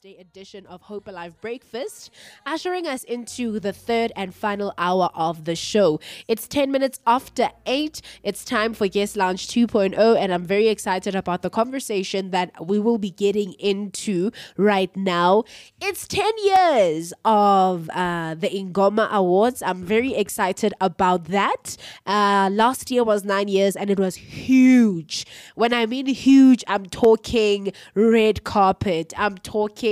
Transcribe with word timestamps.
Thursday 0.00 0.20
edition 0.20 0.64
of 0.66 0.82
Hope 0.82 1.08
Alive 1.08 1.40
Breakfast, 1.40 2.10
ushering 2.46 2.86
us 2.86 3.02
into 3.02 3.58
the 3.58 3.72
third 3.72 4.12
and 4.14 4.32
final 4.32 4.72
hour 4.78 5.10
of 5.12 5.44
the 5.44 5.56
show. 5.56 5.98
It's 6.28 6.46
10 6.46 6.70
minutes 6.70 7.00
after 7.04 7.50
8. 7.66 8.00
It's 8.22 8.44
time 8.44 8.74
for 8.74 8.86
Guest 8.86 9.16
Lounge 9.16 9.48
2.0, 9.48 10.16
and 10.16 10.32
I'm 10.32 10.44
very 10.44 10.68
excited 10.68 11.16
about 11.16 11.42
the 11.42 11.50
conversation 11.50 12.30
that 12.30 12.64
we 12.64 12.78
will 12.78 12.98
be 12.98 13.10
getting 13.10 13.54
into 13.54 14.30
right 14.56 14.96
now. 14.96 15.42
It's 15.80 16.06
10 16.06 16.30
years 16.44 17.12
of 17.24 17.90
uh, 17.90 18.36
the 18.36 18.50
Ingoma 18.50 19.10
Awards. 19.10 19.62
I'm 19.62 19.82
very 19.82 20.14
excited 20.14 20.74
about 20.80 21.24
that. 21.24 21.76
Uh, 22.06 22.50
last 22.52 22.92
year 22.92 23.02
was 23.02 23.24
nine 23.24 23.48
years, 23.48 23.74
and 23.74 23.90
it 23.90 23.98
was 23.98 24.14
huge. 24.14 25.26
When 25.56 25.72
I 25.72 25.86
mean 25.86 26.06
huge, 26.06 26.62
I'm 26.68 26.86
talking 26.86 27.72
red 27.94 28.44
carpet, 28.44 29.12
I'm 29.16 29.38
talking 29.38 29.87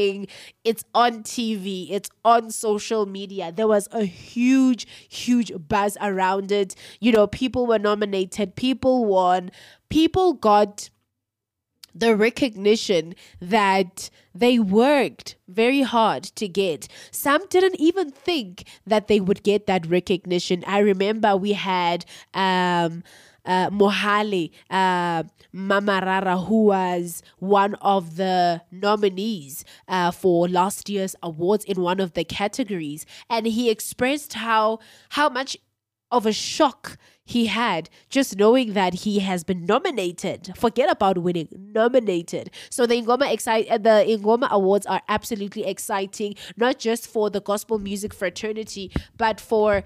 it's 0.64 0.84
on 0.95 1.23
TV, 1.23 1.88
it's 1.91 2.10
on 2.24 2.50
social 2.50 3.06
media. 3.06 3.52
There 3.52 3.68
was 3.68 3.88
a 3.92 4.05
huge, 4.05 4.86
huge 5.09 5.52
buzz 5.69 5.96
around 6.00 6.52
it. 6.52 6.74
You 7.00 7.12
know, 7.12 7.27
people 7.27 7.66
were 7.66 7.78
nominated, 7.78 8.56
people 8.56 9.05
won, 9.05 9.50
people 9.88 10.34
got 10.34 10.91
the 11.95 12.14
recognition 12.14 13.14
that 13.41 14.10
they 14.34 14.59
worked 14.59 15.36
very 15.48 15.80
hard 15.80 16.24
to 16.24 16.47
get. 16.47 16.89
Some 17.11 17.47
didn't 17.48 17.80
even 17.80 18.11
think 18.11 18.64
that 18.86 19.08
they 19.08 19.19
would 19.19 19.42
get 19.42 19.67
that 19.67 19.86
recognition. 19.86 20.62
I 20.67 20.80
remember 20.80 21.36
we 21.36 21.55
had 21.55 22.05
um, 22.34 23.02
uh, 23.47 23.70
Mohale 23.70 24.50
uh, 24.70 25.22
Mamarara, 25.55 26.47
who 26.47 26.66
was 26.66 27.22
one 27.39 27.75
of 27.77 28.16
the 28.16 28.62
nominees 28.70 29.64
uh, 29.89 30.11
for 30.11 30.48
last 30.48 30.89
year's 30.89 31.16
awards 31.22 31.64
in 31.64 31.80
one 31.80 32.00
of 32.00 32.12
the 32.12 32.24
categories, 32.24 33.06
and 33.30 33.47
he 33.47 33.70
expressed 33.70 34.34
how 34.34 34.78
how 35.11 35.28
much 35.28 35.56
of 36.11 36.27
a 36.27 36.33
shock 36.33 36.98
he 37.24 37.47
had 37.47 37.91
just 38.08 38.36
knowing 38.39 38.72
that 38.74 38.94
he 38.94 39.19
has 39.19 39.42
been 39.42 39.67
nominated. 39.67 40.52
Forget 40.56 40.89
about 40.89 41.19
winning, 41.19 41.48
nominated. 41.50 42.50
So 42.70 42.86
the 42.86 43.02
Ingoma 43.02 43.33
excite 43.33 43.69
the 43.83 44.05
Ingoma 44.08 44.48
Awards 44.50 44.86
are 44.86 45.02
absolutely 45.08 45.67
exciting, 45.67 46.36
not 46.56 46.78
just 46.78 47.08
for 47.08 47.28
the 47.28 47.41
gospel 47.41 47.78
music 47.80 48.14
fraternity, 48.14 48.92
but 49.17 49.41
for 49.41 49.83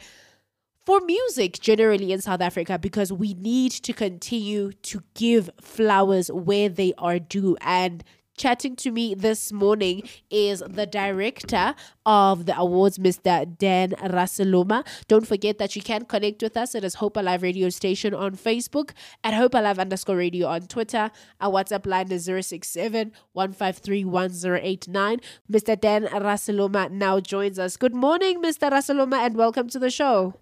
for 0.87 1.01
music 1.01 1.61
generally 1.61 2.13
in 2.13 2.21
South 2.21 2.41
Africa 2.41 2.79
because 2.79 3.13
we 3.13 3.35
need 3.35 3.73
to 3.73 3.93
continue 3.93 4.73
to 4.83 5.03
give 5.15 5.51
flowers 5.61 6.31
where 6.31 6.69
they 6.69 6.95
are 6.99 7.19
due. 7.19 7.57
And 7.61 8.03
chatting 8.41 8.75
to 8.75 8.91
me 8.91 9.15
this 9.15 9.53
morning 9.53 10.03
is 10.31 10.63
the 10.67 10.87
director 10.87 11.75
of 12.07 12.47
the 12.47 12.57
awards, 12.57 12.97
Mr. 12.97 13.47
Dan 13.59 13.91
Raseloma. 13.91 14.87
Don't 15.09 15.27
forget 15.27 15.59
that 15.59 15.77
you 15.77 15.83
can 15.83 16.07
connect 16.07 16.43
with 16.43 16.57
us. 16.57 16.75
It 16.75 16.83
is 16.83 16.95
Hope 16.95 17.19
Alive 17.19 17.43
Radio 17.43 17.69
Station 17.69 18.15
on 18.15 18.37
Facebook, 18.37 18.93
at 19.23 19.35
Hope 19.35 19.55
Alive 19.55 19.79
underscore 19.79 20.17
radio 20.17 20.49
on 20.49 20.63
Twitter. 20.63 21.11
Our 21.41 21.63
WhatsApp 21.63 21.85
line 21.85 22.11
is 22.11 22.25
067 22.25 23.13
153 23.33 24.05
1089. 24.07 25.21
Mr. 25.53 25.79
Dan 25.79 26.07
Raseloma 26.07 26.91
now 26.91 27.21
joins 27.21 27.59
us. 27.59 27.77
Good 27.77 27.95
morning, 27.95 28.43
Mr. 28.43 28.71
Raseloma, 28.71 29.19
and 29.19 29.37
welcome 29.37 29.69
to 29.69 29.79
the 29.79 29.91
show. 29.91 30.35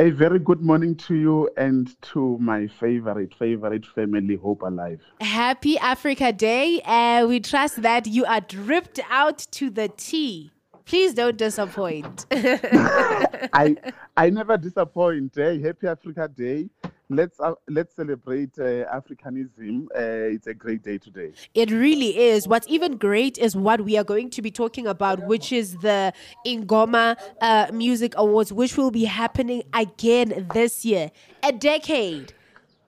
A 0.00 0.08
very 0.08 0.38
good 0.38 0.62
morning 0.62 0.96
to 0.96 1.14
you 1.14 1.50
and 1.58 1.94
to 2.00 2.38
my 2.38 2.66
favorite, 2.66 3.34
favorite 3.34 3.84
family, 3.84 4.34
Hope 4.34 4.62
Alive. 4.62 5.02
Happy 5.20 5.78
Africa 5.78 6.32
Day. 6.32 6.80
Uh, 6.86 7.26
we 7.26 7.38
trust 7.38 7.82
that 7.82 8.06
you 8.06 8.24
are 8.24 8.40
dripped 8.40 8.98
out 9.10 9.46
to 9.50 9.68
the 9.68 9.88
T. 9.88 10.52
Please 10.86 11.12
don't 11.12 11.36
disappoint. 11.36 12.24
I 12.32 13.76
I 14.16 14.30
never 14.30 14.56
disappoint. 14.56 15.36
Eh? 15.36 15.58
Happy 15.58 15.86
Africa 15.86 16.30
Day 16.34 16.70
let's 17.10 17.38
uh, 17.40 17.54
let's 17.68 17.94
celebrate 17.96 18.58
uh, 18.58 18.86
Africanism. 18.98 19.86
Uh, 19.94 20.34
it's 20.34 20.46
a 20.46 20.54
great 20.54 20.82
day 20.82 20.96
today. 20.96 21.32
It 21.54 21.70
really 21.70 22.16
is. 22.16 22.48
What's 22.48 22.68
even 22.68 22.96
great 22.96 23.36
is 23.36 23.56
what 23.56 23.84
we 23.84 23.98
are 23.98 24.04
going 24.04 24.30
to 24.30 24.42
be 24.42 24.50
talking 24.50 24.86
about, 24.86 25.26
which 25.26 25.52
is 25.52 25.76
the 25.78 26.12
Ingoma 26.46 27.16
uh, 27.40 27.66
Music 27.72 28.14
Awards, 28.16 28.52
which 28.52 28.76
will 28.76 28.90
be 28.90 29.04
happening 29.04 29.64
again 29.74 30.48
this 30.54 30.84
year. 30.84 31.10
A 31.42 31.52
decade 31.52 32.32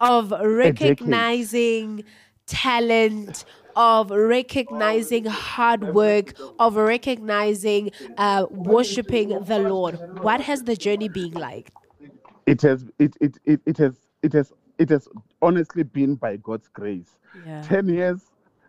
of 0.00 0.30
recognizing 0.30 1.96
decade. 1.96 2.06
talent 2.46 3.44
of 3.74 4.10
recognizing 4.10 5.24
hard 5.24 5.94
work, 5.94 6.34
of 6.58 6.76
recognizing 6.76 7.90
uh, 8.18 8.46
worshiping 8.50 9.30
the 9.44 9.58
Lord. 9.58 9.98
What 10.20 10.40
has 10.42 10.64
the 10.64 10.76
journey 10.76 11.08
been 11.08 11.32
like? 11.32 11.72
It 12.46 12.60
has 12.62 12.84
it, 12.98 13.16
it, 13.20 13.38
it, 13.44 13.60
it 13.64 13.78
has 13.78 13.94
it 14.22 14.32
has 14.32 14.52
it 14.78 14.88
has 14.88 15.08
honestly 15.40 15.82
been 15.82 16.14
by 16.14 16.36
God's 16.36 16.68
grace. 16.68 17.16
Yeah. 17.46 17.62
Ten 17.62 17.88
years 17.88 18.20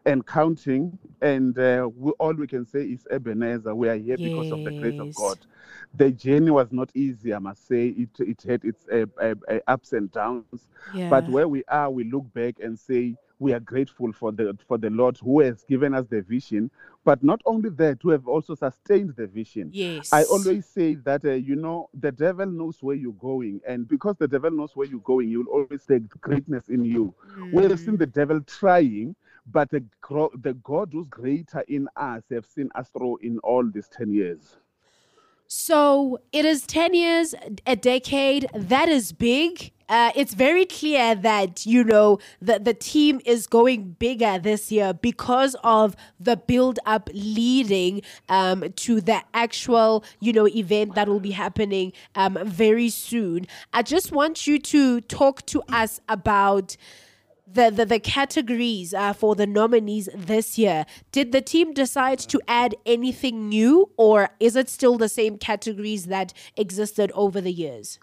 and 0.06 0.26
counting, 0.26 0.98
and 1.22 1.58
uh, 1.58 1.90
we, 1.96 2.12
all 2.14 2.34
we 2.34 2.48
can 2.48 2.66
say 2.66 2.82
is 2.82 3.08
Ebenezer. 3.10 3.74
We 3.74 3.90
are 3.90 3.96
here 3.96 4.18
yes. 4.18 4.30
because 4.30 4.52
of 4.52 4.64
the 4.64 4.72
grace 4.72 5.00
of 5.00 5.16
God. 5.16 5.40
The 5.96 6.12
journey 6.12 6.52
was 6.52 6.72
not 6.72 6.90
easy, 6.94 7.34
I 7.34 7.40
must 7.40 7.68
say. 7.68 7.88
It 7.88 8.10
it 8.20 8.42
had 8.44 8.64
its 8.66 8.86
uh, 8.92 9.06
uh, 9.22 9.36
uh 9.50 9.60
ups 9.68 9.94
and 9.94 10.12
downs, 10.12 10.68
yeah. 10.94 11.10
but 11.10 11.30
where 11.30 11.48
we 11.48 11.64
are, 11.68 11.90
we 11.90 12.04
look 12.04 12.32
back 12.34 12.56
and 12.62 12.78
say 12.78 13.16
we 13.44 13.52
are 13.52 13.60
grateful 13.60 14.14
for 14.14 14.32
the 14.32 14.58
for 14.66 14.78
the 14.78 14.90
Lord 14.90 15.18
who 15.18 15.42
has 15.42 15.64
given 15.66 15.94
us 15.94 16.06
the 16.10 16.22
vision, 16.22 16.72
but 17.04 17.22
not 17.22 17.42
only 17.46 17.70
that, 17.72 18.00
who 18.02 18.10
have 18.10 18.26
also 18.26 18.56
sustained 18.56 19.16
the 19.18 19.28
vision. 19.28 19.70
Yes. 19.74 20.14
I 20.14 20.24
always 20.24 20.66
say 20.66 20.96
that 21.04 21.26
uh, 21.26 21.32
you 21.32 21.58
know 21.58 21.90
the 21.94 22.12
devil 22.12 22.46
knows 22.46 22.82
where 22.82 22.96
you're 22.96 23.12
going, 23.14 23.60
and 23.68 23.86
because 23.86 24.16
the 24.18 24.30
devil 24.30 24.50
knows 24.50 24.76
where 24.76 24.88
you're 24.88 25.02
going, 25.02 25.28
you'll 25.28 25.50
always 25.50 25.84
take 25.86 26.08
greatness 26.22 26.70
in 26.70 26.86
you. 26.86 27.14
Mm. 27.38 27.54
We 27.54 27.64
have 27.64 27.80
seen 27.80 27.98
the 27.98 28.08
devil 28.08 28.40
trying, 28.42 29.14
but 29.52 29.70
the 29.70 29.84
the 30.42 30.54
God 30.64 30.90
who's 30.94 31.08
greater 31.10 31.66
in 31.68 31.90
us 31.98 32.24
have 32.32 32.46
seen 32.46 32.70
us 32.76 32.90
through 32.90 33.18
in 33.18 33.40
all 33.40 33.70
these 33.70 33.90
ten 33.90 34.14
years. 34.14 34.56
So 35.56 36.18
it 36.32 36.46
is 36.46 36.66
10 36.66 36.96
years, 36.96 37.36
a 37.68 37.76
decade. 37.76 38.48
That 38.56 38.90
is 38.90 39.12
big. 39.12 39.72
Uh, 39.88 40.12
it's 40.16 40.34
very 40.34 40.66
clear 40.66 41.14
that 41.14 41.66
you 41.68 41.84
know 41.84 42.18
the 42.42 42.58
the 42.58 42.74
team 42.74 43.22
is 43.24 43.46
going 43.46 43.92
bigger 44.00 44.40
this 44.40 44.72
year 44.72 44.94
because 44.94 45.56
of 45.64 45.96
the 46.20 46.38
build 46.38 46.80
up 46.88 47.08
leading 47.14 48.02
um, 48.30 48.64
to 48.78 49.00
the 49.02 49.22
actual 49.36 50.04
you 50.20 50.34
know 50.34 50.48
event 50.48 50.96
that 50.96 51.08
will 51.08 51.20
be 51.20 51.32
happening 51.32 51.94
um, 52.16 52.40
very 52.44 52.90
soon. 52.90 53.46
I 53.74 53.84
just 53.84 54.12
want 54.12 54.48
you 54.48 54.58
to 54.58 55.02
talk 55.02 55.46
to 55.48 55.62
us 55.72 56.00
about 56.10 56.76
the, 57.54 57.70
the, 57.70 57.86
the 57.86 58.00
categories 58.00 58.94
uh, 58.94 59.14
for 59.14 59.36
the 59.36 59.48
nominees 59.48 60.10
this 60.14 60.58
year. 60.58 60.86
Did 61.12 61.32
the 61.32 61.42
team 61.42 61.74
decide 61.74 62.20
to 62.20 62.42
add 62.48 62.76
anything 62.86 63.50
new, 63.50 63.90
or 63.98 64.30
is 64.40 64.56
it 64.56 64.70
still 64.70 64.98
the 64.98 65.10
same 65.10 65.38
categories 65.38 66.06
that 66.06 66.34
existed 66.58 67.12
over 67.14 67.40
the 67.42 67.52
years? 67.52 68.00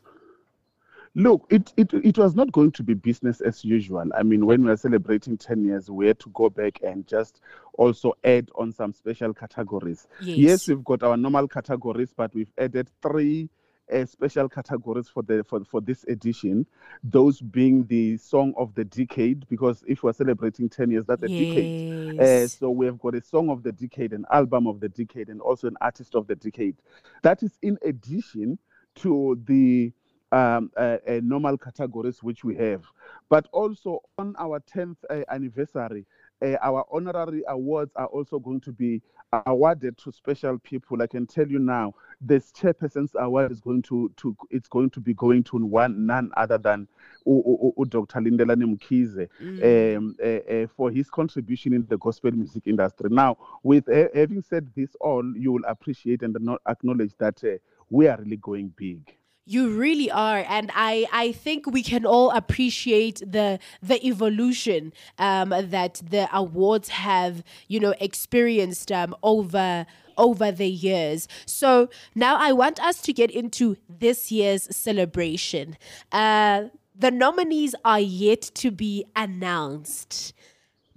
Look, 1.16 1.44
it, 1.50 1.72
it, 1.76 1.92
it 1.92 2.18
was 2.18 2.36
not 2.36 2.52
going 2.52 2.70
to 2.72 2.84
be 2.84 2.94
business 2.94 3.40
as 3.40 3.64
usual. 3.64 4.04
I 4.16 4.22
mean, 4.22 4.46
when 4.46 4.64
we 4.64 4.70
are 4.70 4.76
celebrating 4.76 5.36
10 5.36 5.64
years, 5.64 5.90
we 5.90 6.06
had 6.06 6.20
to 6.20 6.30
go 6.30 6.48
back 6.48 6.78
and 6.84 7.04
just 7.04 7.40
also 7.74 8.14
add 8.22 8.48
on 8.54 8.70
some 8.70 8.92
special 8.92 9.34
categories. 9.34 10.06
Yes, 10.20 10.38
yes 10.38 10.68
we've 10.68 10.84
got 10.84 11.02
our 11.02 11.16
normal 11.16 11.48
categories, 11.48 12.14
but 12.16 12.32
we've 12.32 12.52
added 12.58 12.88
three 13.02 13.48
uh, 13.92 14.06
special 14.06 14.48
categories 14.48 15.08
for 15.08 15.22
the 15.22 15.44
for, 15.44 15.64
for 15.64 15.80
this 15.80 16.04
edition. 16.04 16.66
Those 17.02 17.40
being 17.40 17.86
the 17.86 18.16
song 18.16 18.54
of 18.56 18.74
the 18.74 18.84
decade, 18.84 19.48
because 19.48 19.84
if 19.86 20.02
we're 20.02 20.12
celebrating 20.12 20.68
10 20.68 20.90
years, 20.90 21.04
that's 21.06 21.22
a 21.22 21.30
yes. 21.30 21.48
decade. 21.48 22.20
Uh, 22.20 22.48
so 22.48 22.70
we 22.70 22.86
have 22.86 22.98
got 22.98 23.14
a 23.14 23.22
song 23.22 23.50
of 23.50 23.62
the 23.62 23.72
decade, 23.72 24.12
an 24.12 24.24
album 24.32 24.66
of 24.66 24.80
the 24.80 24.88
decade, 24.88 25.28
and 25.28 25.40
also 25.40 25.68
an 25.68 25.76
artist 25.80 26.14
of 26.14 26.26
the 26.26 26.36
decade. 26.36 26.76
That 27.22 27.42
is 27.42 27.58
in 27.62 27.78
addition 27.84 28.58
to 28.96 29.40
the 29.44 29.92
um, 30.32 30.70
uh, 30.76 30.98
uh, 31.08 31.20
normal 31.22 31.58
categories 31.58 32.22
which 32.22 32.44
we 32.44 32.56
have. 32.56 32.84
But 33.28 33.48
also 33.52 34.02
on 34.18 34.34
our 34.38 34.60
10th 34.60 34.96
uh, 35.08 35.22
anniversary, 35.28 36.06
uh, 36.42 36.56
our 36.62 36.84
honorary 36.90 37.42
awards 37.48 37.92
are 37.96 38.06
also 38.06 38.38
going 38.38 38.60
to 38.60 38.72
be 38.72 39.02
awarded 39.46 39.96
to 39.98 40.10
special 40.10 40.58
people. 40.58 41.02
I 41.02 41.06
can 41.06 41.26
tell 41.26 41.46
you 41.46 41.58
now, 41.58 41.94
this 42.20 42.52
chairperson's 42.52 43.12
award 43.18 43.52
is 43.52 43.60
going 43.60 43.82
to, 43.82 44.10
to 44.16 44.36
it's 44.50 44.68
going 44.68 44.90
to 44.90 45.00
be 45.00 45.14
going 45.14 45.44
to 45.44 45.56
one 45.56 46.06
none 46.06 46.30
other 46.36 46.58
than 46.58 46.88
u, 47.26 47.42
u, 47.46 47.72
u, 47.76 47.84
Dr. 47.84 48.20
Lindelani 48.20 48.76
Mkhize 48.76 49.28
mm. 49.40 49.96
um, 49.96 50.16
uh, 50.22 50.26
uh, 50.26 50.66
for 50.76 50.90
his 50.90 51.08
contribution 51.08 51.72
in 51.72 51.86
the 51.88 51.98
gospel 51.98 52.30
music 52.32 52.64
industry. 52.66 53.08
Now, 53.10 53.36
with 53.62 53.88
uh, 53.88 54.08
having 54.14 54.42
said 54.42 54.68
this 54.74 54.94
all, 55.00 55.24
you 55.36 55.52
will 55.52 55.64
appreciate 55.66 56.22
and 56.22 56.36
acknowledge 56.68 57.12
that 57.18 57.42
uh, 57.44 57.58
we 57.90 58.08
are 58.08 58.18
really 58.18 58.36
going 58.36 58.72
big. 58.76 59.16
You 59.46 59.70
really 59.70 60.10
are, 60.10 60.44
and 60.48 60.70
I, 60.74 61.06
I 61.12 61.32
think 61.32 61.66
we 61.66 61.82
can 61.82 62.06
all 62.06 62.30
appreciate 62.30 63.20
the 63.26 63.58
the 63.82 64.04
evolution 64.06 64.92
um, 65.18 65.48
that 65.50 66.02
the 66.08 66.28
awards 66.32 66.90
have, 66.90 67.42
you 67.66 67.80
know, 67.80 67.94
experienced 67.98 68.92
um, 68.92 69.16
over 69.22 69.86
over 70.16 70.52
the 70.52 70.68
years. 70.68 71.26
So 71.46 71.88
now 72.14 72.36
I 72.36 72.52
want 72.52 72.80
us 72.80 73.00
to 73.02 73.12
get 73.12 73.30
into 73.30 73.76
this 73.88 74.30
year's 74.30 74.74
celebration. 74.74 75.76
Uh, 76.12 76.64
the 76.94 77.10
nominees 77.10 77.74
are 77.84 78.00
yet 78.00 78.42
to 78.56 78.70
be 78.70 79.06
announced. 79.16 80.34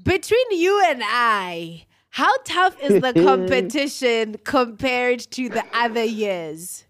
Between 0.04 0.51
you 0.51 0.84
and 0.86 1.01
I, 1.04 1.86
how 2.10 2.36
tough 2.44 2.75
is 2.84 3.01
the 3.01 3.13
competition 3.25 4.36
compared 4.44 5.19
to 5.31 5.48
the 5.48 5.63
other 5.74 6.04
years? 6.04 6.84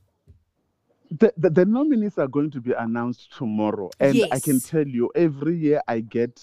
The, 1.19 1.31
the, 1.37 1.49
the, 1.51 1.65
nominees 1.65 2.17
are 2.17 2.27
going 2.27 2.49
to 2.51 2.61
be 2.61 2.71
announced 2.71 3.35
tomorrow 3.37 3.91
and 3.99 4.15
yes. 4.15 4.29
i 4.31 4.39
can 4.39 4.59
tell 4.59 4.87
you 4.87 5.11
every 5.13 5.55
year 5.55 5.79
i 5.87 5.99
get 5.99 6.41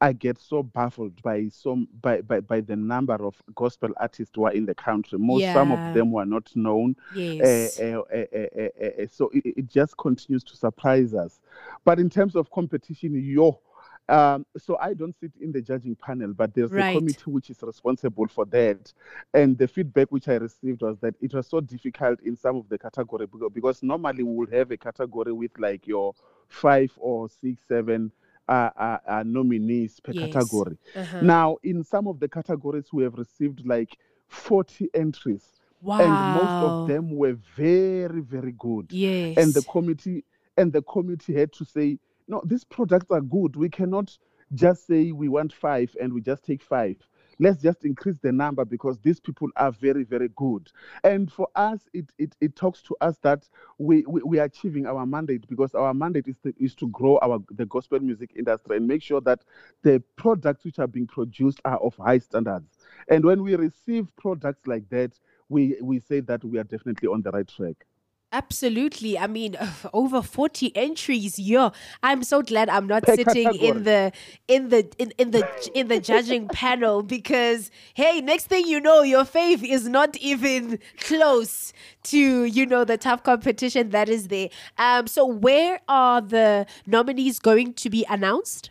i 0.00 0.12
get 0.12 0.38
so 0.38 0.62
baffled 0.62 1.22
by 1.22 1.48
some 1.52 1.86
by, 2.00 2.20
by 2.22 2.40
by 2.40 2.60
the 2.60 2.74
number 2.74 3.14
of 3.14 3.36
gospel 3.54 3.90
artists 3.98 4.32
who 4.34 4.44
are 4.44 4.52
in 4.52 4.66
the 4.66 4.74
country 4.74 5.18
most 5.20 5.42
yeah. 5.42 5.54
some 5.54 5.70
of 5.70 5.94
them 5.94 6.10
were 6.10 6.24
not 6.24 6.50
known 6.56 6.96
yes. 7.14 7.78
Uh, 7.78 8.00
uh, 8.12 8.16
uh, 8.16 9.06
so 9.10 9.30
it, 9.32 9.54
it, 9.56 9.66
just 9.68 9.96
continues 9.96 10.42
to 10.42 10.56
surprise 10.56 11.14
us 11.14 11.38
but 11.84 12.00
in 12.00 12.10
terms 12.10 12.34
of 12.34 12.50
competition 12.50 13.14
yo 13.14 13.60
um, 14.08 14.46
so 14.56 14.78
I 14.80 14.94
don't 14.94 15.14
sit 15.18 15.32
in 15.40 15.52
the 15.52 15.60
judging 15.60 15.94
panel, 15.94 16.32
but 16.32 16.54
there's 16.54 16.70
right. 16.70 16.96
a 16.96 16.98
committee 16.98 17.30
which 17.30 17.50
is 17.50 17.58
responsible 17.62 18.26
for 18.26 18.46
that. 18.46 18.92
And 19.34 19.58
the 19.58 19.68
feedback 19.68 20.10
which 20.10 20.28
I 20.28 20.34
received 20.34 20.82
was 20.82 20.98
that 21.00 21.14
it 21.20 21.34
was 21.34 21.46
so 21.46 21.60
difficult 21.60 22.20
in 22.22 22.36
some 22.36 22.56
of 22.56 22.68
the 22.68 22.78
category 22.78 23.26
because 23.52 23.82
normally 23.82 24.22
we 24.22 24.34
will 24.34 24.50
have 24.50 24.70
a 24.70 24.76
category 24.76 25.32
with 25.32 25.50
like 25.58 25.86
your 25.86 26.14
five 26.48 26.90
or 26.96 27.28
six, 27.28 27.62
seven 27.68 28.10
uh, 28.48 28.70
uh, 28.76 28.98
uh, 29.06 29.22
nominees 29.26 30.00
per 30.00 30.12
yes. 30.12 30.32
category. 30.32 30.78
Uh-huh. 30.96 31.20
Now, 31.20 31.58
in 31.62 31.84
some 31.84 32.06
of 32.06 32.18
the 32.18 32.28
categories, 32.28 32.86
we 32.92 33.02
have 33.02 33.14
received 33.14 33.66
like 33.66 33.98
40 34.28 34.88
entries. 34.94 35.44
Wow. 35.82 36.00
And 36.00 36.42
most 36.42 36.64
of 36.64 36.88
them 36.88 37.14
were 37.14 37.36
very, 37.56 38.20
very 38.20 38.52
good. 38.52 38.90
Yes. 38.90 39.36
And 39.36 39.52
the 39.52 39.62
committee 39.62 40.24
and 40.56 40.72
the 40.72 40.82
committee 40.82 41.34
had 41.34 41.52
to 41.52 41.64
say, 41.64 41.98
no, 42.28 42.42
these 42.44 42.64
products 42.64 43.10
are 43.10 43.20
good. 43.20 43.56
We 43.56 43.68
cannot 43.68 44.16
just 44.54 44.86
say 44.86 45.12
we 45.12 45.28
want 45.28 45.52
five 45.52 45.94
and 46.00 46.12
we 46.12 46.20
just 46.20 46.44
take 46.44 46.62
five. 46.62 46.96
Let's 47.40 47.62
just 47.62 47.84
increase 47.84 48.18
the 48.18 48.32
number 48.32 48.64
because 48.64 48.98
these 48.98 49.20
people 49.20 49.48
are 49.56 49.70
very, 49.70 50.02
very 50.02 50.28
good. 50.34 50.70
And 51.04 51.30
for 51.30 51.48
us, 51.54 51.88
it 51.94 52.10
it, 52.18 52.34
it 52.40 52.56
talks 52.56 52.82
to 52.82 52.96
us 53.00 53.16
that 53.22 53.48
we, 53.78 54.04
we, 54.08 54.22
we 54.22 54.38
are 54.40 54.44
achieving 54.44 54.86
our 54.86 55.06
mandate 55.06 55.46
because 55.48 55.74
our 55.74 55.94
mandate 55.94 56.26
is 56.26 56.36
to, 56.38 56.52
is 56.58 56.74
to 56.76 56.88
grow 56.88 57.18
our 57.22 57.38
the 57.50 57.66
gospel 57.66 58.00
music 58.00 58.32
industry 58.36 58.76
and 58.76 58.88
make 58.88 59.02
sure 59.02 59.20
that 59.20 59.40
the 59.82 60.02
products 60.16 60.64
which 60.64 60.80
are 60.80 60.88
being 60.88 61.06
produced 61.06 61.60
are 61.64 61.78
of 61.78 61.94
high 61.96 62.18
standards. 62.18 62.78
And 63.08 63.24
when 63.24 63.42
we 63.42 63.54
receive 63.54 64.14
products 64.16 64.66
like 64.66 64.88
that, 64.90 65.12
we, 65.48 65.76
we 65.80 66.00
say 66.00 66.20
that 66.20 66.44
we 66.44 66.58
are 66.58 66.64
definitely 66.64 67.08
on 67.08 67.22
the 67.22 67.30
right 67.30 67.46
track. 67.46 67.86
Absolutely. 68.30 69.18
I 69.18 69.26
mean, 69.26 69.56
over 69.94 70.20
40 70.20 70.76
entries. 70.76 71.38
Yeah. 71.38 71.70
I'm 72.02 72.22
so 72.22 72.42
glad 72.42 72.68
I'm 72.68 72.86
not 72.86 73.06
sitting 73.06 73.54
in 73.54 73.84
the 73.84 74.12
in 74.48 74.68
the 74.68 74.86
in, 74.98 75.12
in 75.16 75.30
the 75.30 75.70
in 75.74 75.88
the 75.88 75.98
judging 75.98 76.48
panel 76.52 77.02
because 77.02 77.70
hey, 77.94 78.20
next 78.20 78.46
thing 78.46 78.66
you 78.66 78.80
know, 78.80 79.02
your 79.02 79.24
faith 79.24 79.64
is 79.64 79.88
not 79.88 80.16
even 80.18 80.78
close 81.00 81.72
to, 82.04 82.44
you 82.44 82.66
know, 82.66 82.84
the 82.84 82.98
tough 82.98 83.22
competition 83.22 83.90
that 83.90 84.10
is 84.10 84.28
there. 84.28 84.50
Um 84.76 85.06
so 85.06 85.24
where 85.24 85.80
are 85.88 86.20
the 86.20 86.66
nominees 86.86 87.38
going 87.38 87.72
to 87.74 87.88
be 87.88 88.04
announced? 88.10 88.70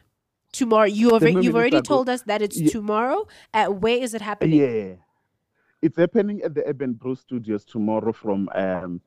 Tomorrow. 0.53 0.85
You 0.85 1.13
have 1.13 1.23
you've 1.43 1.55
already 1.55 1.81
told 1.81 2.09
us 2.09 2.21
that 2.23 2.41
it's 2.41 2.59
yeah. 2.59 2.69
tomorrow. 2.69 3.27
Uh, 3.53 3.67
where 3.67 3.97
is 3.97 4.13
it 4.13 4.21
happening? 4.21 4.59
Yeah. 4.59 4.95
It's 5.81 5.97
happening 5.97 6.41
at 6.41 6.55
the 6.55 6.65
Urban 6.65 6.93
Brew 6.93 7.15
Studios 7.15 7.65
tomorrow 7.65 8.11
from 8.11 8.49
um 8.55 9.01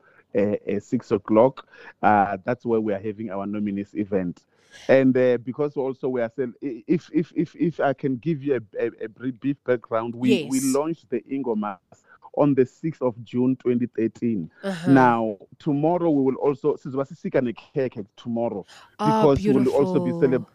six 0.81 1.11
o'clock. 1.11 1.67
Uh, 2.03 2.37
that's 2.44 2.65
where 2.65 2.81
we 2.81 2.93
are 2.93 2.99
having 2.99 3.31
our 3.31 3.47
nominees 3.47 3.94
event. 3.94 4.44
And 4.88 5.17
uh, 5.17 5.38
because 5.38 5.77
also 5.77 6.09
we 6.09 6.21
are 6.23 6.31
saying, 6.35 6.55
if 6.62 7.11
if 7.12 7.32
if 7.35 7.56
if 7.56 7.81
I 7.81 7.93
can 7.93 8.17
give 8.17 8.43
you 8.43 8.61
a, 8.79 8.87
a, 8.87 8.91
a 9.05 9.09
brief 9.09 9.56
background, 9.65 10.15
we 10.15 10.43
yes. 10.43 10.50
we 10.50 10.61
launched 10.73 11.11
the 11.11 11.21
Ingomas 11.23 11.79
on 12.37 12.55
the 12.55 12.62
6th 12.62 13.03
of 13.03 13.23
June 13.25 13.56
2013. 13.56 14.50
Uh-huh. 14.62 14.91
Now, 14.91 15.37
tomorrow 15.59 16.11
we 16.11 16.23
will 16.23 16.37
also, 16.37 16.77
tomorrow, 18.17 18.65
oh, 18.99 19.35
because 19.35 19.44
we 19.44 19.53
will 19.53 19.69
also 19.69 20.05
be 20.05 20.11
celebrating. 20.12 20.47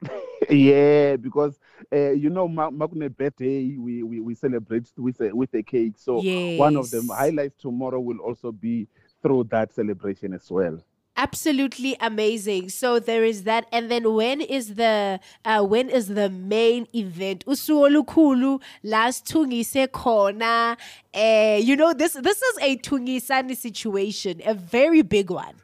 yeah, 0.50 1.16
because 1.16 1.58
uh, 1.92 2.10
you 2.10 2.30
know, 2.30 2.48
Makune 2.48 3.14
birthday, 3.16 3.76
we, 3.76 4.02
we, 4.02 4.20
we 4.20 4.34
celebrate 4.34 4.90
with 4.96 5.20
a, 5.20 5.34
with 5.34 5.52
a 5.54 5.62
cake. 5.62 5.94
So 5.96 6.22
yes. 6.22 6.58
one 6.58 6.76
of 6.76 6.90
the 6.90 7.06
highlights 7.12 7.60
tomorrow 7.60 8.00
will 8.00 8.18
also 8.18 8.52
be 8.52 8.86
through 9.22 9.44
that 9.44 9.72
celebration 9.74 10.32
as 10.32 10.50
well. 10.50 10.82
Absolutely 11.16 11.96
amazing. 12.00 12.68
So 12.68 13.00
there 13.00 13.24
is 13.24 13.42
that. 13.42 13.66
And 13.72 13.90
then 13.90 14.14
when 14.14 14.40
is 14.40 14.76
the 14.76 15.18
uh, 15.44 15.64
when 15.64 15.90
is 15.90 16.06
the 16.06 16.30
main 16.30 16.86
event? 16.94 17.44
Usuku 17.44 18.04
olukhulu 18.04 18.62
last 18.84 19.24
thungise 19.26 19.88
khona. 19.88 20.76
Uh, 21.12 21.58
you 21.60 21.74
know 21.74 21.92
this 21.92 22.12
this 22.12 22.40
is 22.40 22.58
a 22.62 22.76
tungisani 22.76 23.56
situation 23.56 24.40
a 24.46 24.54
very 24.54 25.02
big 25.02 25.30
one. 25.30 25.56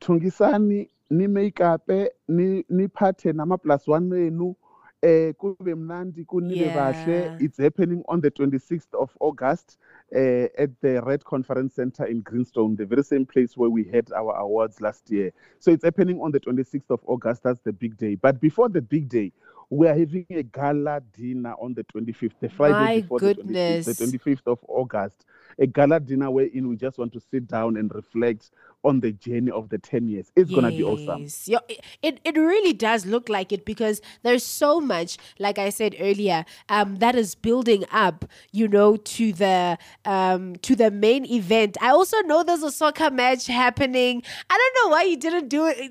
Thungisani 0.00 0.88
ni 1.10 1.26
make 1.28 1.60
up 1.60 1.88
ni 1.88 2.64
niphathe 2.68 3.32
nama 3.32 3.56
plus 3.56 3.86
1 3.86 4.10
wenu 4.10 4.56
eh 5.02 5.32
kube 5.34 5.74
mnandi 5.74 6.24
kunile 6.24 6.70
bahle 6.70 7.30
it's 7.38 7.58
happening 7.58 8.02
on 8.08 8.20
the 8.20 8.30
26th 8.30 8.94
of 8.94 9.16
August 9.20 9.78
uh, 10.14 10.46
at 10.58 10.70
the 10.80 11.00
Red 11.02 11.24
Conference 11.24 11.74
Center 11.74 12.04
in 12.06 12.20
Greenstone, 12.22 12.74
the 12.76 12.84
very 12.86 13.04
same 13.04 13.24
place 13.26 13.56
where 13.56 13.70
we 13.70 13.84
had 13.84 14.10
our 14.12 14.34
awards 14.36 14.80
last 14.80 15.10
year. 15.10 15.30
So 15.60 15.70
it's 15.70 15.84
happening 15.84 16.20
on 16.20 16.32
the 16.32 16.40
26th 16.40 16.90
of 16.90 17.00
August. 17.06 17.42
That's 17.44 17.60
the 17.60 17.72
big 17.72 17.96
day. 17.96 18.16
But 18.16 18.40
before 18.40 18.68
the 18.68 18.80
big 18.80 19.08
day, 19.08 19.32
we 19.70 19.86
are 19.86 19.94
having 19.96 20.26
a 20.30 20.42
gala 20.42 21.00
dinner 21.12 21.54
on 21.60 21.74
the 21.74 21.84
25th, 21.84 22.40
the 22.40 22.48
Friday 22.48 22.86
My 22.86 23.00
before 23.00 23.20
goodness. 23.20 23.36
the 23.36 23.42
25th, 23.42 23.84
the 23.84 23.94
25th 23.94 24.46
of 24.46 24.58
August. 24.66 25.26
A 25.58 25.66
gala 25.66 26.00
dinner 26.00 26.30
wherein 26.30 26.68
we 26.68 26.76
just 26.76 26.98
want 26.98 27.12
to 27.12 27.20
sit 27.20 27.46
down 27.46 27.76
and 27.76 27.94
reflect 27.94 28.50
on 28.84 29.00
the 29.00 29.12
journey 29.12 29.50
of 29.50 29.68
the 29.68 29.78
10 29.78 30.08
years. 30.08 30.30
It's 30.36 30.50
yes. 30.50 30.60
going 30.60 30.70
to 30.70 30.76
be 30.76 30.84
awesome. 30.84 31.26
Yeah, 31.46 31.58
it, 32.02 32.20
it 32.24 32.36
really 32.36 32.72
does 32.72 33.06
look 33.06 33.28
like 33.28 33.52
it 33.52 33.64
because 33.64 34.00
there's 34.22 34.44
so 34.44 34.80
much, 34.80 35.18
like 35.38 35.58
I 35.58 35.70
said 35.70 35.96
earlier, 35.98 36.44
um, 36.68 36.96
that 36.96 37.14
is 37.14 37.34
building 37.34 37.84
up, 37.90 38.24
you 38.52 38.68
know, 38.68 38.96
to 38.96 39.32
the 39.32 39.78
um, 40.04 40.56
to 40.56 40.76
the 40.76 40.90
main 40.90 41.24
event. 41.26 41.76
I 41.80 41.90
also 41.90 42.20
know 42.22 42.42
there's 42.42 42.62
a 42.62 42.70
soccer 42.70 43.10
match 43.10 43.46
happening. 43.46 44.22
I 44.48 44.56
don't 44.56 44.84
know 44.84 44.92
why 44.92 45.02
you 45.02 45.16
didn't 45.16 45.48
do 45.48 45.66
a, 45.66 45.90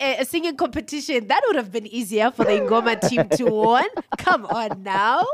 a, 0.00 0.20
a 0.20 0.24
singing 0.24 0.56
competition. 0.56 1.26
That 1.26 1.42
would 1.46 1.56
have 1.56 1.72
been 1.72 1.86
easier 1.86 2.30
for 2.30 2.44
the 2.44 2.52
Ngoma 2.52 3.08
team 3.08 3.28
to 3.30 3.44
win. 3.50 3.88
Come 4.18 4.46
on 4.46 4.82
now. 4.82 5.26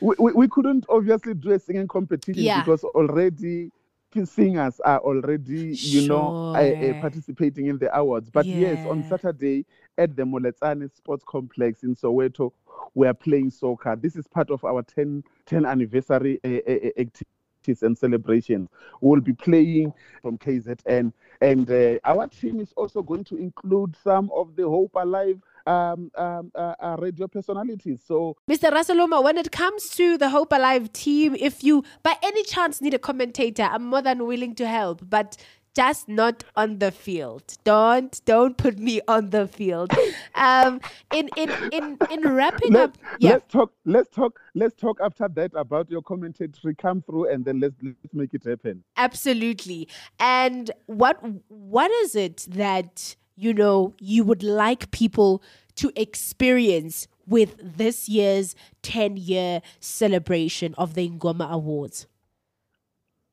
we, 0.00 0.14
we, 0.18 0.32
we, 0.32 0.48
couldn't 0.48 0.84
obviously 0.88 1.34
do 1.34 1.52
a 1.52 1.58
singing 1.58 1.88
competition 1.88 2.42
yeah. 2.42 2.60
because 2.60 2.84
already 2.84 3.70
singers 4.24 4.80
are 4.80 4.98
already, 5.00 5.68
you 5.68 6.00
sure. 6.00 6.08
know, 6.08 6.54
uh, 6.54 6.58
uh, 6.58 7.00
participating 7.00 7.66
in 7.66 7.78
the 7.78 7.96
awards. 7.96 8.30
But 8.30 8.46
yeah. 8.46 8.72
yes, 8.72 8.86
on 8.86 9.04
Saturday 9.08 9.66
at 9.98 10.16
the 10.16 10.22
Moletsane 10.22 10.94
Sports 10.94 11.24
Complex 11.26 11.82
in 11.82 11.94
Soweto, 11.94 12.52
we 12.94 13.06
are 13.06 13.14
playing 13.14 13.50
soccer. 13.50 13.96
This 13.96 14.16
is 14.16 14.26
part 14.26 14.50
of 14.50 14.64
our 14.64 14.82
10, 14.82 15.22
10 15.46 15.64
anniversary 15.64 16.40
uh, 16.44 17.00
activities 17.00 17.82
and 17.82 17.96
celebrations. 17.96 18.68
We'll 19.00 19.20
be 19.20 19.32
playing 19.32 19.92
from 20.22 20.38
KZN. 20.38 21.12
And 21.40 21.70
uh, 21.70 21.98
our 22.04 22.26
team 22.26 22.60
is 22.60 22.72
also 22.76 23.02
going 23.02 23.24
to 23.24 23.36
include 23.36 23.96
some 24.02 24.30
of 24.34 24.56
the 24.56 24.64
Hope 24.64 24.92
Alive 24.94 25.40
um, 25.70 26.10
um, 26.16 26.50
uh, 26.54 26.74
uh, 26.80 26.96
radio 26.98 27.28
personalities. 27.28 28.00
So, 28.04 28.36
Mr. 28.50 28.70
Raseloma, 28.72 29.22
when 29.22 29.38
it 29.38 29.52
comes 29.52 29.88
to 29.90 30.18
the 30.18 30.30
Hope 30.30 30.52
Alive 30.52 30.92
team, 30.92 31.36
if 31.38 31.62
you 31.62 31.84
by 32.02 32.16
any 32.22 32.42
chance 32.44 32.80
need 32.80 32.94
a 32.94 32.98
commentator, 32.98 33.62
I'm 33.62 33.86
more 33.86 34.02
than 34.02 34.26
willing 34.26 34.54
to 34.56 34.66
help. 34.66 35.02
But 35.08 35.36
just 35.74 36.08
not 36.08 36.42
on 36.56 36.78
the 36.78 36.90
field. 36.90 37.56
Don't 37.64 38.20
don't 38.24 38.56
put 38.56 38.78
me 38.78 39.00
on 39.06 39.30
the 39.30 39.46
field. 39.46 39.92
Um, 40.34 40.80
in 41.12 41.28
in 41.36 41.50
in 41.72 41.98
in 42.10 42.34
wrapping 42.34 42.72
Let, 42.72 42.82
up, 42.82 42.98
yeah. 43.18 43.30
Let's 43.30 43.52
talk. 43.52 43.72
Let's 43.84 44.08
talk. 44.10 44.40
Let's 44.54 44.74
talk 44.74 44.98
after 45.02 45.28
that 45.28 45.52
about 45.54 45.90
your 45.90 46.02
commentary. 46.02 46.74
Come 46.76 47.02
through, 47.02 47.30
and 47.30 47.44
then 47.44 47.60
let's 47.60 47.74
let's 47.82 48.14
make 48.14 48.34
it 48.34 48.44
happen. 48.44 48.82
Absolutely. 48.96 49.88
And 50.18 50.70
what 50.86 51.20
what 51.48 51.90
is 52.02 52.14
it 52.14 52.46
that 52.50 53.16
you 53.40 53.54
know 53.54 53.94
you 53.98 54.22
would 54.24 54.42
like 54.42 54.90
people 54.90 55.42
to 55.76 55.90
experience 55.96 57.08
with 57.26 57.56
this 57.62 58.08
year's 58.08 58.54
10 58.82 59.16
year 59.16 59.62
celebration 59.80 60.74
of 60.76 60.94
the 60.94 61.08
Ngoma 61.08 61.50
Awards? 61.50 62.06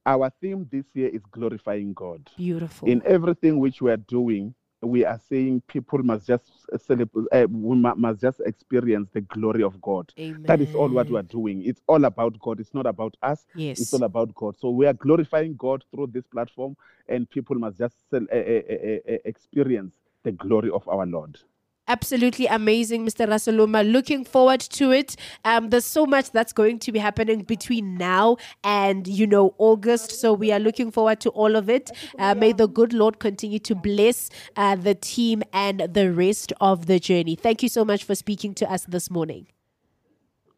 our 0.07 0.31
theme 0.41 0.65
this 0.71 0.85
year 0.93 1.09
is 1.09 1.21
glorifying 1.31 1.93
God. 1.93 2.29
Beautiful. 2.37 2.87
In 2.87 3.01
everything 3.05 3.59
which 3.59 3.81
we 3.81 3.91
are 3.91 3.97
doing, 3.97 4.55
we 4.81 5.03
are 5.05 5.19
saying 5.29 5.61
people 5.67 5.99
must 5.99 6.27
just 6.27 6.43
celebrate, 6.85 7.25
uh, 7.31 7.47
we 7.49 7.75
must 7.75 8.21
just 8.21 8.39
experience 8.41 9.09
the 9.13 9.21
glory 9.21 9.63
of 9.63 9.81
God. 9.81 10.11
Amen. 10.19 10.43
That 10.43 10.61
is 10.61 10.73
all 10.75 10.89
what 10.89 11.09
we 11.09 11.17
are 11.17 11.23
doing. 11.23 11.63
It's 11.65 11.81
all 11.87 12.05
about 12.05 12.39
God. 12.39 12.59
It's 12.59 12.73
not 12.73 12.85
about 12.85 13.15
us. 13.23 13.45
Yes. 13.55 13.79
It's 13.79 13.93
all 13.93 14.03
about 14.03 14.33
God. 14.35 14.55
So 14.57 14.69
we 14.69 14.85
are 14.85 14.93
glorifying 14.93 15.55
God 15.55 15.83
through 15.91 16.07
this 16.07 16.27
platform, 16.27 16.77
and 17.07 17.29
people 17.29 17.55
must 17.57 17.77
just 17.77 17.95
uh, 18.13 18.17
uh, 18.17 19.17
experience 19.25 19.95
the 20.23 20.31
glory 20.31 20.69
of 20.69 20.87
our 20.87 21.05
Lord 21.05 21.39
absolutely 21.87 22.47
amazing, 22.47 23.05
Mr. 23.05 23.27
Raseloma. 23.27 23.89
Looking 23.89 24.23
forward 24.23 24.59
to 24.61 24.91
it. 24.91 25.15
Um, 25.45 25.69
there's 25.69 25.85
so 25.85 26.05
much 26.05 26.31
that's 26.31 26.53
going 26.53 26.79
to 26.79 26.91
be 26.91 26.99
happening 26.99 27.43
between 27.43 27.97
now 27.97 28.37
and 28.63 29.07
you 29.07 29.27
know 29.27 29.55
August, 29.57 30.11
so 30.11 30.33
we 30.33 30.51
are 30.51 30.59
looking 30.59 30.91
forward 30.91 31.19
to 31.21 31.29
all 31.31 31.55
of 31.55 31.69
it. 31.69 31.91
Uh, 32.19 32.35
may 32.35 32.51
the 32.51 32.67
good 32.67 32.93
Lord 32.93 33.19
continue 33.19 33.59
to 33.59 33.75
bless 33.75 34.29
uh, 34.55 34.75
the 34.75 34.95
team 34.95 35.43
and 35.53 35.81
the 35.93 36.11
rest 36.11 36.53
of 36.61 36.85
the 36.85 36.99
journey. 36.99 37.35
Thank 37.35 37.63
you 37.63 37.69
so 37.69 37.85
much 37.85 38.03
for 38.03 38.15
speaking 38.15 38.53
to 38.55 38.71
us 38.71 38.85
this 38.85 39.09
morning. 39.09 39.47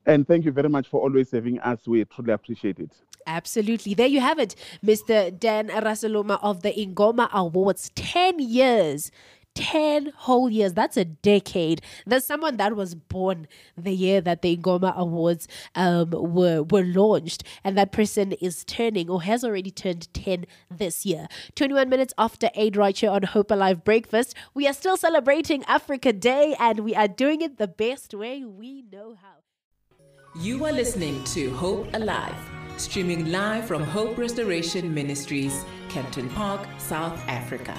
And 0.06 0.28
thank 0.28 0.46
you 0.46 0.52
very 0.52 0.70
much 0.70 0.88
for 0.88 1.02
always 1.02 1.32
having 1.32 1.60
us. 1.60 1.88
We 1.88 2.04
truly 2.06 2.34
appreciate 2.34 2.80
it. 2.80 2.92
Absolutely. 3.28 3.94
There 3.94 4.08
you 4.08 4.22
have 4.22 4.40
it, 4.40 4.56
Mr. 4.84 5.38
Dan 5.38 5.70
Raseloma 5.70 6.40
of 6.42 6.64
the 6.64 6.72
Ingoma 6.72 7.30
Awards. 7.32 7.92
10 7.94 8.40
years 8.40 9.12
10 9.60 10.14
whole 10.16 10.50
years. 10.50 10.74
That's 10.74 10.96
a 10.96 11.04
decade. 11.04 11.82
There's 12.06 12.24
someone 12.24 12.56
that 12.58 12.78
was 12.78 12.96
born 12.96 13.46
the 13.78 13.92
year 13.92 14.22
that 14.22 14.42
the 14.42 14.56
Ingoma 14.56 14.96
Awards 14.96 15.50
um, 15.76 16.12
were, 16.12 16.64
were 16.64 16.86
launched, 16.86 17.44
and 17.62 17.78
that 17.78 17.92
person 17.92 18.32
is 18.32 18.64
turning 18.64 19.10
or 19.10 19.24
has 19.24 19.44
already 19.44 19.70
turned 19.70 20.12
10 20.14 20.46
this 20.72 21.06
year. 21.06 21.28
21 21.56 21.90
minutes 21.90 22.14
after 22.18 22.50
8 22.56 22.78
right 22.78 22.98
here 22.98 23.12
on 23.12 23.24
Hope 23.24 23.52
Alive 23.52 23.84
Breakfast. 23.84 24.34
We 24.54 24.66
are 24.66 24.74
still 24.74 24.96
celebrating 24.96 25.66
Africa 25.66 26.14
Day, 26.14 26.56
and 26.58 26.80
we 26.80 26.96
are 26.96 27.10
doing 27.10 27.42
it 27.42 27.58
the 27.58 27.68
best 27.68 28.14
way 28.14 28.46
we 28.46 28.84
know 28.90 29.18
how. 29.22 30.40
You 30.42 30.64
are 30.68 30.72
listening 30.72 31.22
to 31.36 31.52
Hope 31.56 31.94
Alive, 31.94 32.38
streaming 32.78 33.30
live 33.30 33.66
from 33.66 33.84
Hope 33.84 34.18
Restoration 34.18 34.94
Ministries, 34.94 35.66
Kempton 35.90 36.30
Park, 36.30 36.66
South 36.78 37.20
Africa. 37.28 37.78